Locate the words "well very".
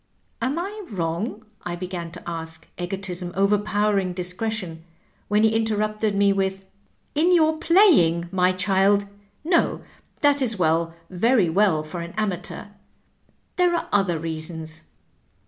10.57-11.49